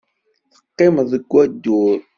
Teqqimeḍ 0.53 1.05
deg 1.11 1.23
wadur. 1.31 1.99